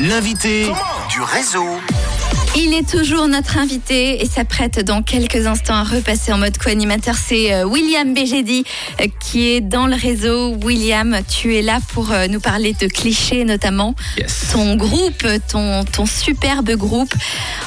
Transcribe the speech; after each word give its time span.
l'invité 0.00 0.72
du 1.10 1.20
réseau. 1.22 1.80
Il 2.60 2.74
est 2.74 2.88
toujours 2.90 3.28
notre 3.28 3.56
invité 3.56 4.20
et 4.20 4.26
s'apprête 4.26 4.84
dans 4.84 5.02
quelques 5.02 5.46
instants 5.46 5.76
à 5.76 5.84
repasser 5.84 6.32
en 6.32 6.38
mode 6.38 6.58
co-animateur. 6.58 7.14
C'est 7.14 7.54
euh, 7.54 7.64
William 7.64 8.12
Begedi 8.14 8.64
euh, 9.00 9.06
qui 9.20 9.50
est 9.50 9.60
dans 9.60 9.86
le 9.86 9.94
réseau. 9.94 10.56
William, 10.64 11.18
tu 11.28 11.54
es 11.56 11.62
là 11.62 11.78
pour 11.94 12.10
euh, 12.10 12.26
nous 12.26 12.40
parler 12.40 12.74
de 12.80 12.88
clichés 12.88 13.44
notamment. 13.44 13.94
Yes. 14.18 14.48
Ton 14.52 14.74
groupe, 14.74 15.24
ton, 15.48 15.84
ton 15.84 16.04
superbe 16.04 16.72
groupe, 16.72 17.14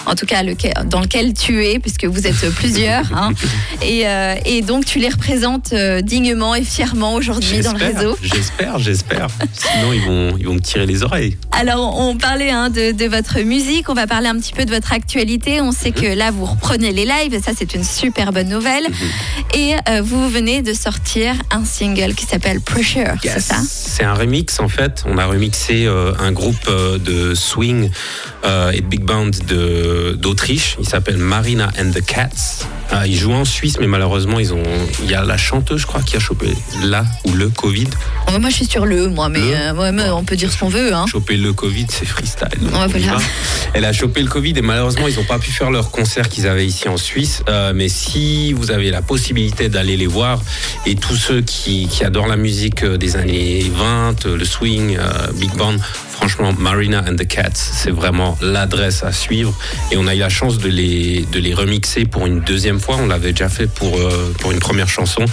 en 0.08 0.16
tout 0.16 0.26
cas 0.26 0.44
lequel- 0.44 0.74
dans 0.88 1.00
lequel 1.00 1.34
tu 1.34 1.66
es, 1.66 1.80
puisque 1.80 2.04
vous 2.04 2.28
êtes 2.28 2.50
plusieurs. 2.56 3.06
hein. 3.16 3.32
et, 3.82 4.06
euh, 4.08 4.36
et 4.46 4.62
donc 4.62 4.84
tu 4.86 5.00
les 5.00 5.10
représentes 5.10 5.74
dignement 6.04 6.54
et 6.54 6.64
fièrement 6.66 7.14
aujourd'hui 7.14 7.62
dans 7.62 7.72
le 7.74 7.80
réseau. 7.86 8.18
J'espère, 8.22 8.78
j'espère. 8.78 9.28
Sinon, 9.54 9.94
ils 9.94 10.02
vont, 10.02 10.38
ils 10.38 10.46
vont 10.48 10.56
me 10.56 10.60
tirer 10.62 10.86
les 10.86 11.02
oreilles. 11.04 11.38
Alors, 11.54 11.98
on 11.98 12.18
parlait 12.18 12.50
hein, 12.52 12.70
de, 12.70 12.92
de 12.92 13.06
votre 13.06 13.40
musique, 13.40 13.88
on 13.90 13.94
va 13.94 14.06
parler 14.06 14.28
un 14.28 14.38
petit 14.38 14.52
peu 14.54 14.66
de 14.66 14.70
votre 14.72 14.81
actualité. 14.90 15.62
On 15.62 15.72
sait 15.72 15.92
que 15.92 16.06
là, 16.06 16.32
vous 16.32 16.46
reprenez 16.46 16.92
les 16.92 17.06
lives, 17.06 17.34
et 17.34 17.42
ça, 17.42 17.52
c'est 17.58 17.74
une 17.74 17.84
super 17.84 18.32
bonne 18.32 18.50
nouvelle. 18.50 18.88
Et 19.54 19.76
euh, 19.90 20.02
vous 20.02 20.30
venez 20.30 20.62
de 20.62 20.74
sortir 20.74 21.34
un 21.52 21.66
single 21.66 22.14
qui 22.16 22.26
s'appelle 22.26 22.62
Pressure, 22.62 23.16
c'est 23.22 23.40
ça? 23.40 23.56
C'est 23.68 24.04
un 24.04 24.14
remix 24.14 24.60
en 24.60 24.68
fait. 24.68 25.04
On 25.06 25.18
a 25.18 25.26
remixé 25.26 25.86
euh, 25.86 26.14
un 26.20 26.32
groupe 26.32 26.56
euh, 26.68 26.98
de 26.98 27.36
swing 27.36 27.90
euh, 28.44 28.72
et 28.72 28.82
big 28.82 29.02
band 29.02 29.32
d'Autriche. 30.16 30.78
Il 30.80 30.88
s'appelle 30.88 31.18
Marina 31.18 31.72
and 31.80 31.92
the 31.92 32.06
Cats. 32.06 32.66
Euh, 32.94 33.04
ils 33.08 33.18
jouent 33.18 33.34
en 33.34 33.46
Suisse, 33.46 33.78
mais 33.80 33.88
malheureusement, 33.88 34.40
ils 34.40 34.54
ont. 34.54 34.64
Il 35.04 35.10
y 35.10 35.14
a 35.14 35.24
la 35.24 35.38
chanteuse, 35.38 35.82
je 35.82 35.88
crois, 35.88 36.02
qui 36.02 36.18
a 36.18 36.20
chopé 36.20 36.48
là 36.84 37.06
ou 37.26 37.34
le 37.34 37.50
Covid. 37.50 37.88
Moi, 38.40 38.50
je 38.50 38.56
suis 38.56 38.66
sur 38.66 38.86
le, 38.86 39.08
moi, 39.08 39.30
mais, 39.30 39.40
euh, 39.40 39.74
ouais, 39.74 40.10
on 40.10 40.24
peut 40.24 40.36
dire 40.36 40.52
ce 40.52 40.58
qu'on 40.58 40.70
veut. 40.70 40.94
Hein. 40.94 41.06
Choper 41.08 41.38
le 41.38 41.54
Covid, 41.54 41.86
c'est 41.90 42.06
freestyle. 42.06 42.60
voilà. 42.62 43.18
Elle 43.74 43.86
a 43.86 43.94
chopé 43.94 44.22
le 44.22 44.28
Covid 44.28 44.54
et 44.58 44.62
malheureusement, 44.62 45.08
ils 45.08 45.16
n'ont 45.16 45.24
pas 45.24 45.40
pu 45.40 45.52
faire 45.52 45.72
leur 45.72 45.92
concert 45.92 46.28
qu'ils 46.30 46.48
avaient 46.48 46.66
ici 46.66 46.90
en 46.90 46.98
Suisse. 46.98 47.44
Mais 47.74 47.90
si 47.90 48.54
vous 48.54 48.72
avez 48.72 48.92
la 48.92 49.02
possibilité 49.02 49.70
d'aller 49.70 49.98
les 49.98 50.08
voir 50.08 50.42
et 50.86 50.96
tous 50.96 51.16
ceux 51.16 51.42
qui, 51.42 51.88
qui 51.88 52.04
adorent 52.04 52.28
la 52.28 52.38
musique 52.38 52.84
des 52.86 53.16
années 53.16 53.70
20, 53.74 54.26
euh, 54.26 54.38
le 54.38 54.46
swing, 54.46 54.98
big 55.36 55.54
band, 55.56 55.76
franchement, 56.10 56.54
Marina 56.58 57.04
and 57.08 57.16
the 57.16 57.28
Cats, 57.28 57.50
c'est 57.56 57.92
vraiment 57.92 58.31
l'adresse 58.42 59.04
à 59.04 59.12
suivre. 59.12 59.54
Et 59.92 59.98
on 59.98 60.08
a 60.08 60.16
eu 60.16 60.20
la 60.20 60.30
chance 60.30 60.58
de 60.58 60.70
les, 60.70 61.54
remixer 61.54 62.06
pour 62.06 62.26
une 62.26 62.40
deuxième 62.42 62.80
fois. 62.80 62.98
On 62.98 63.08
l'avait 63.08 63.32
déjà 63.32 63.50
fait 63.50 63.68
pour, 63.68 63.98
euh, 63.98 64.34
pour 64.40 64.52
une 64.52 64.60
première 64.60 64.90
chanson. 64.90 65.26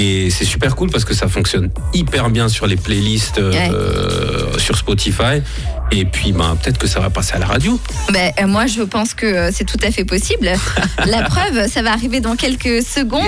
Et 0.00 0.30
c'est 0.30 0.44
super 0.44 0.76
cool 0.76 0.90
parce 0.90 1.04
que 1.04 1.12
ça 1.12 1.26
fonctionne 1.28 1.70
hyper 1.92 2.30
bien 2.30 2.48
sur 2.48 2.66
les 2.68 2.76
playlists 2.76 3.38
euh, 3.38 4.56
sur 4.58 4.76
Spotify. 4.78 5.42
Et 5.90 6.04
puis, 6.04 6.32
ben, 6.32 6.56
peut-être 6.62 6.76
que 6.78 6.86
ça 6.86 7.00
va 7.00 7.08
passer 7.10 7.34
à 7.34 7.38
la 7.38 7.46
radio. 7.46 7.80
Ben, 8.12 8.30
euh, 8.40 8.46
moi, 8.46 8.66
je 8.66 8.82
pense 8.82 9.14
que 9.14 9.24
euh, 9.26 9.50
c'est 9.52 9.64
tout 9.64 9.78
à 9.82 9.90
fait 9.90 10.04
possible. 10.04 10.52
La 11.06 11.22
preuve, 11.22 11.66
ça 11.68 11.80
va 11.82 11.92
arriver 11.92 12.20
dans 12.20 12.36
quelques 12.36 12.82
secondes. 12.82 13.24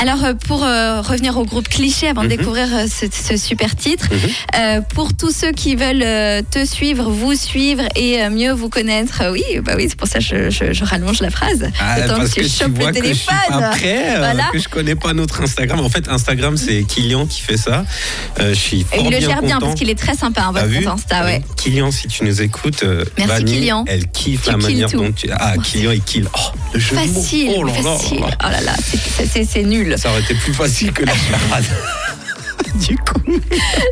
Alors, 0.00 0.34
pour 0.46 0.64
euh, 0.64 1.00
revenir 1.00 1.38
au 1.38 1.44
groupe 1.44 1.68
Cliché, 1.68 2.08
avant 2.08 2.22
de 2.24 2.26
Mhm. 2.28 2.36
découvrir 2.36 2.66
ce, 2.88 3.06
ce 3.10 3.36
super 3.36 3.74
titre, 3.76 4.08
Mhm. 4.10 4.18
euh, 4.60 4.80
pour 4.94 5.14
tous 5.16 5.30
ceux 5.30 5.52
qui 5.52 5.76
veulent 5.76 6.04
te 6.50 6.64
suivre, 6.66 7.08
vous 7.08 7.34
suivre 7.34 7.84
et 7.94 8.28
mieux 8.30 8.52
vous 8.52 8.68
connaître, 8.68 9.22
oui, 9.32 9.44
bah 9.64 9.74
oui, 9.76 9.86
c'est 9.88 9.96
pour 9.96 10.08
ça 10.08 10.18
que 10.18 10.24
je, 10.24 10.50
je- 10.50 10.72
je 10.72 10.84
rallonge 10.84 11.20
la 11.20 11.30
phrase. 11.30 11.70
Ah, 11.80 11.96
parce 12.08 12.34
que 12.34 12.40
que 12.40 12.48
chopes 12.48 12.72
vois 12.78 12.90
le 12.90 13.00
que 13.00 13.06
je 13.06 13.12
suis 13.14 13.26
téléphone. 13.26 13.60
pas 13.60 13.68
prêt, 13.70 14.14
Voilà. 14.18 14.48
que 14.52 14.58
je 14.58 14.68
connais 14.68 14.96
pas 14.96 15.12
notre 15.14 15.40
Instagram. 15.40 15.85
En 15.86 15.88
fait, 15.88 16.08
Instagram, 16.08 16.56
c'est 16.56 16.82
Kylian 16.82 17.26
qui 17.26 17.40
fait 17.42 17.56
ça. 17.56 17.84
Euh, 18.40 18.50
je 18.50 18.54
suis 18.58 18.80
Et 18.80 18.84
fort 18.96 18.98
il 19.06 19.12
le 19.12 19.18
bien 19.18 19.20
gère 19.20 19.40
bien 19.40 19.54
content. 19.54 19.66
parce 19.66 19.78
qu'il 19.78 19.88
est 19.88 19.94
très 19.94 20.16
sympa, 20.16 20.40
hein, 20.42 20.52
T'as 20.52 20.62
votre 20.62 20.72
vu 20.72 20.84
compte 20.84 20.94
Insta, 20.94 21.24
ouais. 21.24 21.42
Kylian, 21.56 21.90
si 21.92 22.08
tu 22.08 22.24
nous 22.24 22.42
écoutes, 22.42 22.82
euh, 22.82 23.04
Merci, 23.16 23.32
Vanny, 23.32 23.52
Kylian. 23.52 23.84
elle 23.86 24.08
kiffe 24.08 24.42
Tu 24.42 24.50
la 24.50 24.56
kills 24.56 24.62
manière 24.66 24.90
tout. 24.90 24.96
dont 24.98 25.12
tu... 25.12 25.28
Ah, 25.32 25.54
Kylian, 25.62 25.92
il 25.92 26.02
kill. 26.02 26.28
Oh, 26.34 26.38
le 26.74 26.80
jeu 26.80 26.96
de 26.96 27.00
mots. 27.12 27.22
Facile, 27.22 27.52
Oh 27.56 27.62
là 27.62 27.72
là 27.72 27.82
facile. 27.98 28.18
Oh 28.24 28.50
là 28.50 28.60
là, 28.62 28.74
c'est- 28.84 29.26
c'est 29.32 29.44
c'est 29.44 29.62
nul. 29.62 29.94
Ça 29.96 30.10
aurait 30.10 30.20
été 30.22 30.34
plus 30.34 30.52
facile 30.52 30.92
que 30.92 31.04
la 31.04 31.12
charade. 31.14 31.64
du 32.88 32.96
coup, 32.96 33.40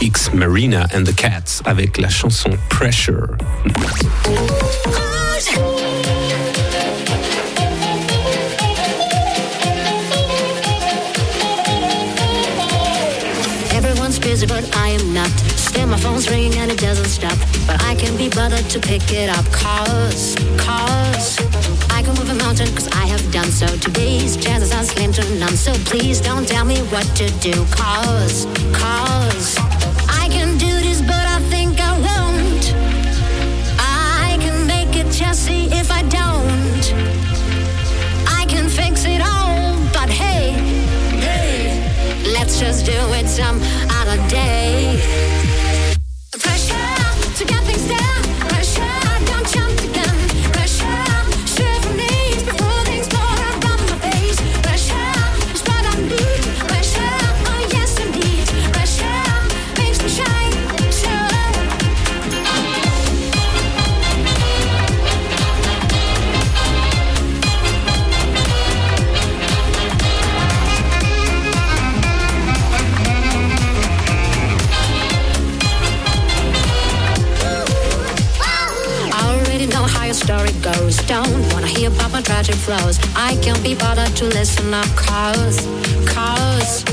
X 0.00 0.30
Marina 0.32 0.86
and 0.94 1.02
the 1.04 1.14
Cats 1.14 1.60
avec 1.64 1.98
la 1.98 2.08
chanson 2.08 2.50
Pressure. 2.70 3.36
Everyone's 13.72 14.18
busy, 14.18 14.46
but 14.46 14.64
I 14.74 14.90
am 14.90 15.12
not. 15.12 15.65
Still, 15.76 15.88
my 15.88 15.98
phone's 15.98 16.30
ringing 16.30 16.54
and 16.54 16.72
it 16.72 16.78
doesn't 16.78 17.04
stop. 17.04 17.36
But 17.66 17.84
I 17.84 17.94
can 17.96 18.16
be 18.16 18.30
bothered 18.30 18.64
to 18.70 18.80
pick 18.80 19.12
it 19.12 19.28
up. 19.28 19.44
Cause, 19.52 20.34
cause, 20.56 21.36
I 21.90 22.00
can 22.02 22.14
move 22.14 22.30
a 22.30 22.34
mountain, 22.34 22.68
cause 22.68 22.88
I 22.88 23.04
have 23.04 23.20
done 23.30 23.50
so. 23.50 23.66
Today's 23.76 24.38
chances 24.38 24.72
are 24.72 24.84
slim 24.84 25.12
to 25.12 25.22
none. 25.38 25.54
So 25.54 25.74
please 25.84 26.18
don't 26.18 26.48
tell 26.48 26.64
me 26.64 26.78
what 26.88 27.04
to 27.20 27.28
do. 27.40 27.52
Cause, 27.76 28.46
cause, 28.72 29.58
I 30.08 30.28
can 30.30 30.56
do 30.56 30.72
this, 30.80 31.02
but 31.02 31.26
I 31.36 31.40
think 31.50 31.78
I 31.78 31.92
won't. 32.08 32.64
I 33.78 34.38
can 34.40 34.66
make 34.66 34.96
it 34.96 35.12
just 35.12 35.44
see 35.44 35.66
if 35.66 35.90
I 35.90 36.00
don't. 36.04 36.84
I 38.40 38.46
can 38.48 38.70
fix 38.70 39.04
it 39.04 39.20
all, 39.20 39.76
but 39.92 40.08
hey, 40.08 40.52
hey, 41.20 42.32
let's 42.32 42.58
just 42.58 42.86
do 42.86 42.96
it 43.12 43.28
some 43.28 43.60
other 44.00 44.16
day. 44.28 45.35
Don't 81.06 81.52
wanna 81.52 81.66
hear 81.66 81.88
about 81.88 82.10
my 82.10 82.20
tragic 82.20 82.54
flaws. 82.54 82.98
I 83.14 83.36
can't 83.42 83.62
be 83.62 83.74
bothered 83.74 84.14
to 84.16 84.24
listen 84.24 84.74
up, 84.74 84.86
cause, 84.96 85.58
cause 86.06 86.84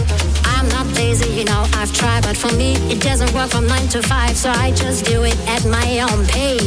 I'm 0.45 0.67
not 0.69 0.87
lazy, 0.95 1.29
you 1.31 1.45
know, 1.45 1.65
I've 1.73 1.91
tried, 1.93 2.23
but 2.23 2.37
for 2.37 2.53
me 2.55 2.75
it 2.91 3.01
doesn't 3.01 3.33
work 3.33 3.49
from 3.49 3.67
9 3.67 3.87
to 3.89 4.01
5, 4.01 4.37
so 4.37 4.49
I 4.51 4.71
just 4.71 5.05
do 5.05 5.23
it 5.23 5.37
at 5.47 5.65
my 5.65 6.05
own 6.09 6.25
pace. 6.27 6.62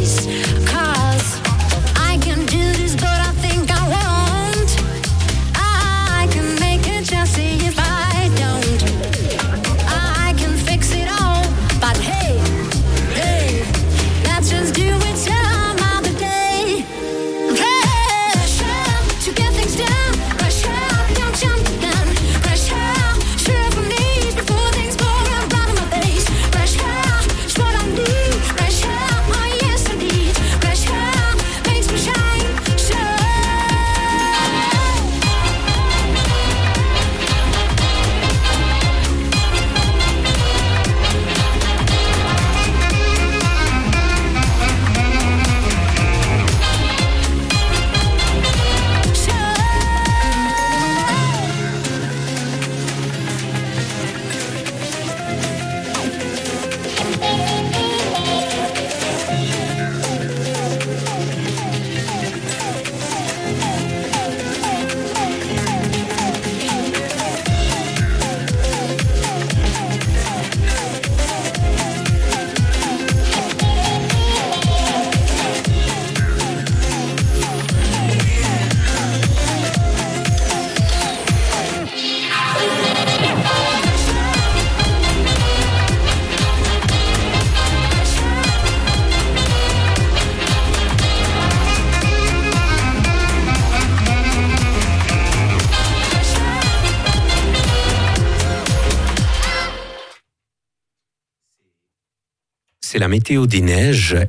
C'est 102.97 103.01
la 103.01 103.09
météo 103.09 103.47
des 103.47 103.61
neiges 103.61 104.17